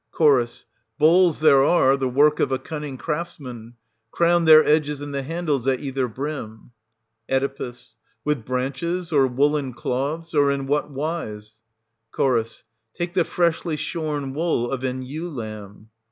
[0.19, 0.65] Ch.
[0.97, 3.75] Bowls there are, the work of a cunning crafts man:
[4.09, 6.71] crown their edges and the handles at either brim.
[7.29, 7.73] Oe.
[8.25, 11.59] With branches, or woollen cloths, or in what wise}
[12.17, 12.63] Ch.
[12.95, 15.91] Take the freshly shorn wool of an ewe lamb.